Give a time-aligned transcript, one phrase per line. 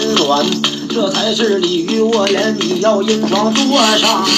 [0.00, 0.46] 身软，
[0.88, 3.64] 这才是你与我言，你要硬装坐
[3.96, 4.28] 上来。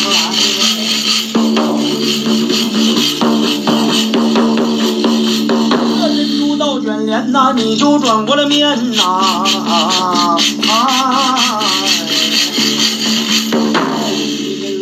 [6.00, 9.02] 这珍珠到卷帘呐，你就转过了面呐。
[9.02, 10.36] 啊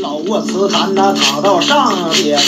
[0.00, 2.38] 老卧瓷坛呐，躺到上边。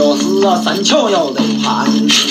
[0.00, 2.29] 屌丝啊三翘要得盘。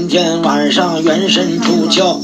[0.00, 2.16] 今天晚上元神出窍，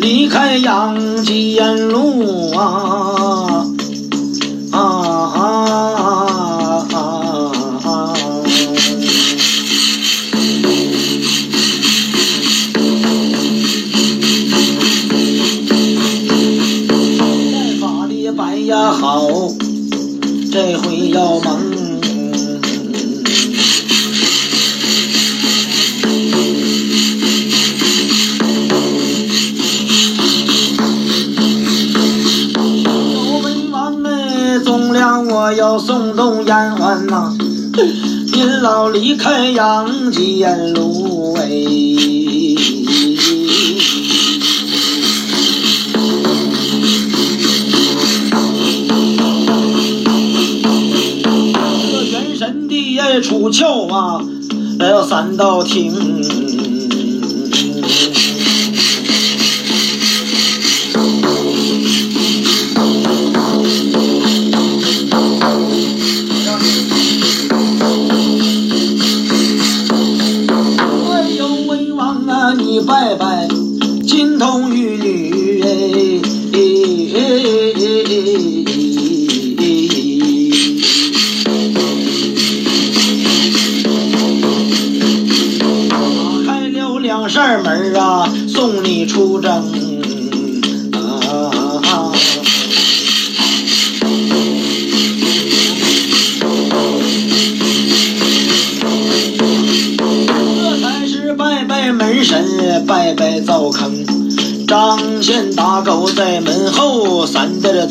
[0.00, 3.64] 离开阳间路啊
[4.72, 5.38] 啊啊
[6.90, 6.96] 啊
[7.84, 8.12] 啊！
[17.20, 19.28] 带法的白呀好，
[20.50, 22.09] 这回要蒙。
[36.30, 37.36] 送动延安呐，
[38.32, 41.48] 您老离开阳间路哎。
[51.90, 54.22] 这元神的呀出窍啊，
[54.78, 56.19] 来到三道厅。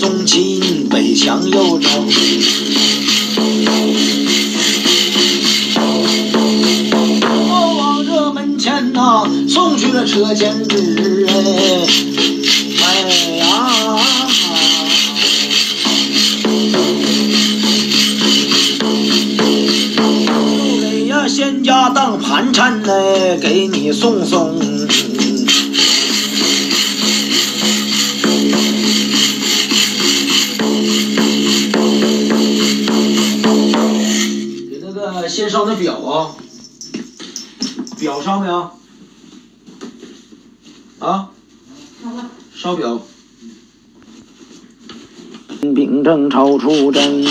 [0.09, 1.89] 三代的宗亲北墙右招。
[7.47, 11.85] 我往这门前呐、送去了车前纸哎，
[12.81, 13.01] 哎
[13.37, 13.45] 呀！
[19.95, 22.87] 就给呀仙家当盘缠呢，
[23.39, 24.68] 给你送送。
[35.29, 36.35] 先烧那表啊，
[37.99, 38.71] 表烧没有？
[40.97, 41.29] 啊？
[42.55, 42.99] 烧表。
[45.75, 47.23] 秉正朝出征。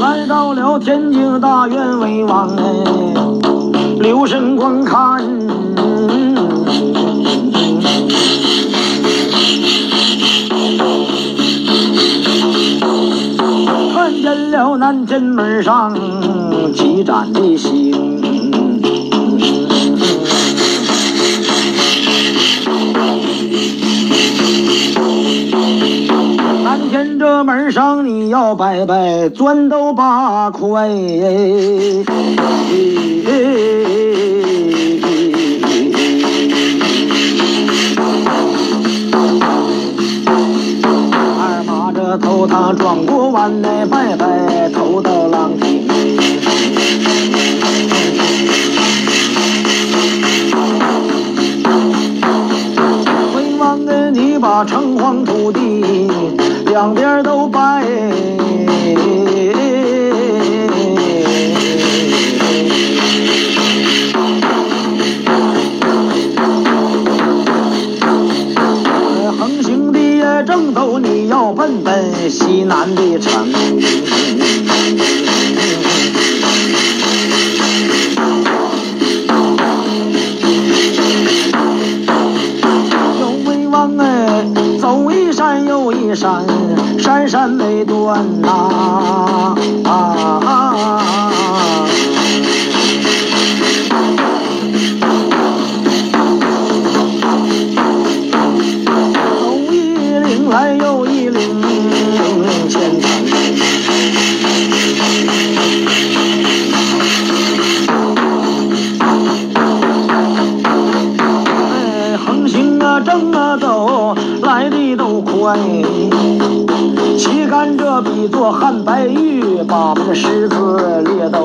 [0.00, 2.64] 来到了天津大院为王哎，
[4.00, 5.22] 留神观看。
[14.24, 15.94] 见了南天门上
[16.72, 17.92] 几盏的星。
[26.64, 30.88] 南天这门上你要拜拜，钻都八块。
[42.18, 45.88] 头他转过弯来拜拜，头到廊亭。
[53.34, 55.83] 回望啊，你把城隍土地
[72.94, 73.46] 的长。
[83.20, 84.44] 有威望哎，
[84.80, 86.44] 走一山又一山，
[86.98, 89.23] 山山没断呐、啊。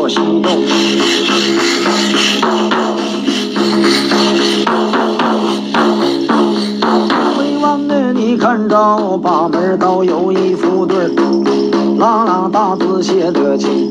[0.10, 0.52] 行动。
[7.38, 11.12] 回望的，你看着把门倒有一副对儿，
[12.00, 13.88] 朗朗大字写得清，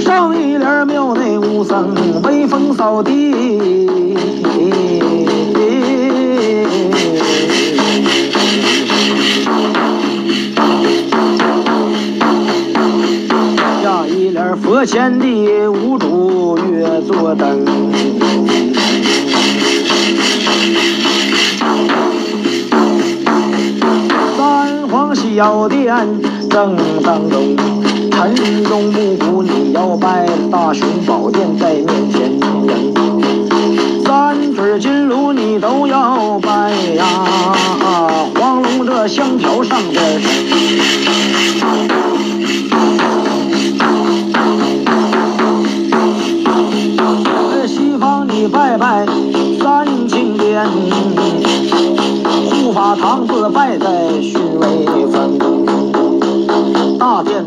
[0.00, 1.94] 上一联庙内无僧，
[2.24, 3.23] 威风扫地。
[14.86, 17.64] 先帝无主月坐灯。
[24.36, 25.86] 三皇小殿
[26.50, 27.56] 正当中，
[28.10, 28.34] 晨
[28.64, 32.03] 钟暮鼓你要拜，大雄宝殿在面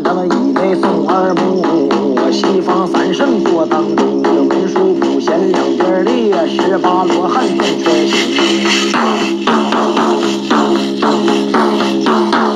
[0.07, 8.15] 他们以内送二目，西方三圣坐当中，文殊普贤两边立，十八罗汉遍全行。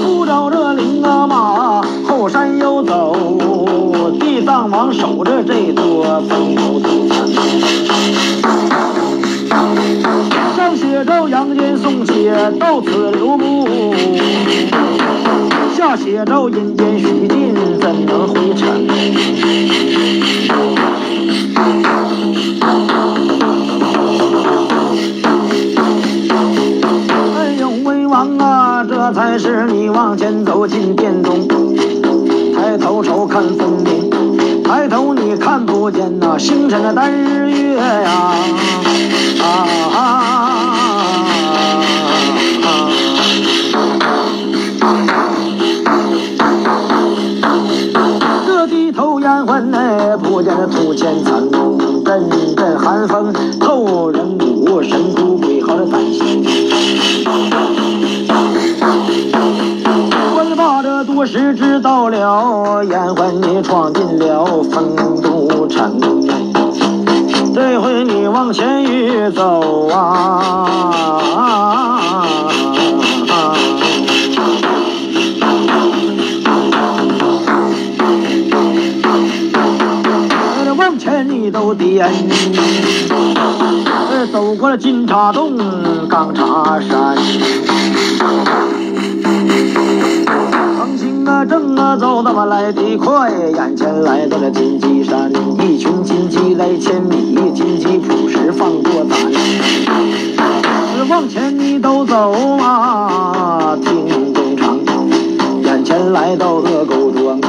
[0.01, 3.17] 不着这灵啊马，后山游走，
[4.17, 7.09] 地藏王守着这座风头土。
[10.55, 13.67] 上写着杨戬送解到此留步，
[15.81, 18.87] 下写着阴间许进怎能回城？
[27.35, 31.47] 哎呦，魏王啊，这才是你往前走进殿中，
[32.55, 38.35] 抬头瞅看分明，抬头你看不见那星辰的单日月呀，
[39.41, 39.45] 啊
[39.95, 40.60] 啊。
[50.67, 56.45] 不见土前残梦，阵阵寒风透人骨，神出鬼嚎的胆心。
[60.33, 65.99] 我把这多时知道了，眼昏你闯进了丰都城。
[67.53, 71.80] 这回你往前一走啊，
[81.71, 82.05] 前你都颠，
[84.09, 85.57] 呃走过了金叉洞、
[86.09, 87.15] 钢叉山。
[90.77, 99.17] 横行啊正啊走那么来得快，眼前来到了金鸡山，一群金鸡来千里，金鸡朴实放过胆。
[101.09, 104.77] 往前你都走啊，听中唱，
[105.63, 107.39] 眼前来到恶狗庄，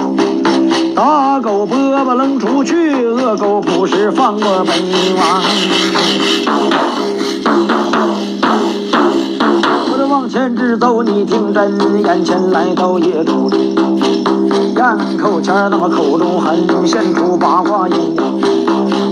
[1.03, 4.73] 大狗胳膊扔出去，恶狗不是放过本
[5.17, 5.43] 王。
[9.91, 13.75] 我这往前直走，你听真，眼前来到野猪林，
[14.77, 18.15] 咽口前那么口中狠，现出八卦音。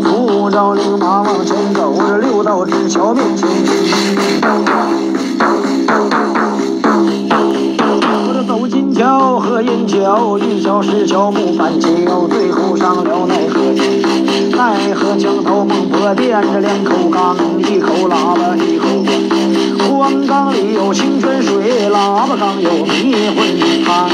[0.04, 3.48] 扶着灵马往前走，这溜到纸桥面前。
[8.12, 10.38] 我这走金桥和银桥，
[10.82, 13.82] 石桥木板桥，最后上了奈何桥。
[14.56, 24.08] 奈何桥头孟婆殿，这两口缸，一口喇叭一口光，光缸里有清泉水，喇叭缸有迷魂汤。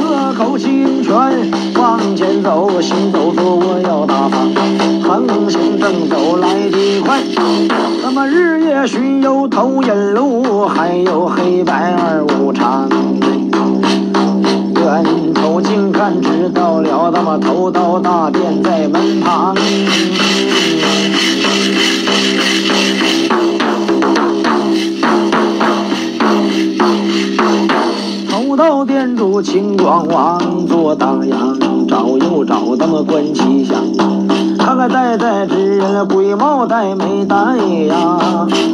[0.00, 1.12] 喝口清泉
[1.74, 4.52] 往前走，行走走我要大方，
[5.02, 7.77] 横行正走来得快。
[8.78, 12.88] 那么日夜巡游头引路，还有黑白二五常。
[14.76, 15.04] 远
[15.34, 19.56] 头近看，知道了，那么头道大殿在门旁。
[28.30, 31.58] 头道殿主秦广王做当阳，
[31.88, 33.76] 找又找那么关七香，
[34.68, 37.34] 看看戴在之人鬼帽戴没戴
[37.86, 37.96] 呀？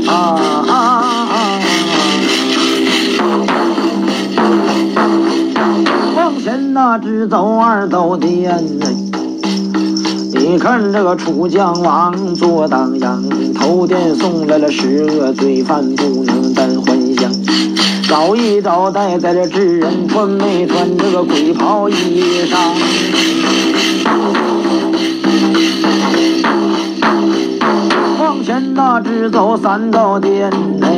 [0.08, 0.74] 啊啊
[1.30, 1.60] 啊！
[6.16, 8.60] 往前那直走二道殿。
[10.32, 13.22] 你看这个楚江王做当阳，
[13.54, 16.98] 头殿送来了十个罪犯，不能单还
[18.08, 22.56] 找一找，戴在这纸人穿没穿这个鬼袍衣裳？
[28.76, 30.50] 那直走三道殿，
[30.82, 30.90] 哎，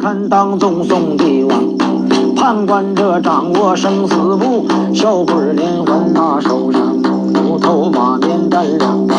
[0.00, 1.76] 看当中宋帝王。
[2.36, 6.96] 判官这掌握生死簿，小鬼连环那手上
[7.34, 9.16] 有头马面站两啊，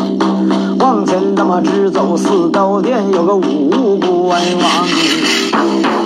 [0.80, 5.97] 往前那么直走四道殿，有个五官王。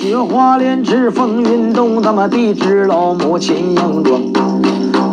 [0.00, 4.20] 雪花连枝风云动，他妈地支老母亲迎装。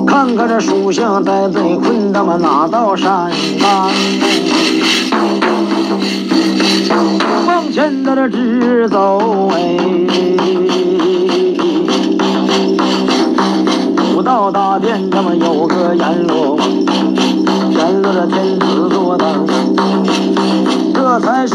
[0.05, 3.91] 看看这属相在被困，他妈哪道山岗？
[7.47, 9.77] 往前的这直走，哎，
[14.15, 16.57] 五道大殿，他妈有个阎罗，
[17.71, 19.45] 阎罗的天子坐等，
[20.93, 21.47] 这才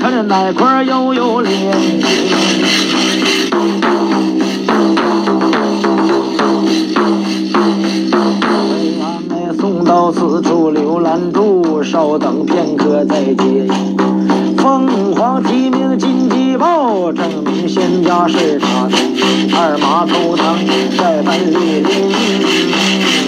[0.00, 1.72] 看看这哪块又有脸？
[9.28, 13.66] 俺送到此处留拦住，稍等片刻再接。
[14.56, 18.96] 凤凰提名金鸡报，证明仙家是他的
[19.56, 20.56] 二马头堂，
[20.96, 23.27] 再办绿林。